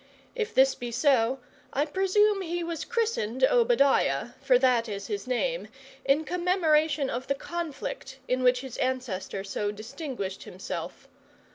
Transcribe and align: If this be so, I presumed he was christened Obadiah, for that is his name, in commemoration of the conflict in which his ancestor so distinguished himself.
If 0.33 0.55
this 0.55 0.73
be 0.73 0.89
so, 0.91 1.37
I 1.73 1.85
presumed 1.85 2.45
he 2.45 2.63
was 2.63 2.85
christened 2.85 3.43
Obadiah, 3.43 4.29
for 4.41 4.57
that 4.57 4.89
is 4.89 5.05
his 5.05 5.27
name, 5.27 5.67
in 6.03 6.23
commemoration 6.25 7.07
of 7.07 7.27
the 7.27 7.35
conflict 7.35 8.17
in 8.27 8.41
which 8.41 8.61
his 8.61 8.77
ancestor 8.77 9.43
so 9.43 9.69
distinguished 9.71 10.41
himself. 10.41 11.07